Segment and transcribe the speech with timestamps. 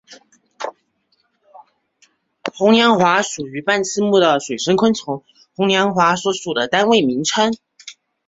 [2.55, 5.23] 红娘华属属于半翅目的水生昆虫
[5.55, 7.53] 红娘华所属的单位名称。